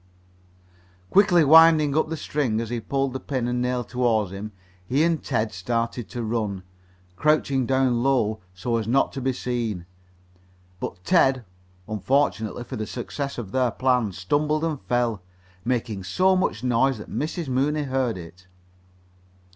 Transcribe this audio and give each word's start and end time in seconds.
Quickly 1.11 1.43
winding 1.43 1.95
up 1.95 2.09
the 2.09 2.17
string 2.17 2.59
as 2.59 2.71
he 2.71 2.79
pulled 2.79 3.13
the 3.13 3.19
pin 3.19 3.47
and 3.47 3.61
nail 3.61 3.83
toward 3.83 4.31
him, 4.31 4.51
he 4.83 5.03
and 5.03 5.23
Ted 5.23 5.51
started 5.53 6.09
to 6.09 6.23
run, 6.23 6.63
crouching 7.15 7.67
down 7.67 8.01
low 8.01 8.39
so 8.55 8.77
as 8.77 8.87
not 8.87 9.13
to 9.13 9.21
be 9.21 9.31
seen. 9.31 9.85
But 10.79 11.03
Ted, 11.03 11.45
unfortunately 11.87 12.63
for 12.63 12.77
the 12.77 12.87
success 12.87 13.37
of 13.37 13.51
their 13.51 13.69
plan, 13.69 14.11
stumbled 14.11 14.63
and 14.63 14.81
fell, 14.81 15.21
making 15.63 16.03
so 16.05 16.35
much 16.35 16.63
noise 16.63 16.97
that 16.97 17.07
Mrs. 17.11 17.47
Mooney 17.47 17.83
heard 17.83 18.17
it. 18.17 18.47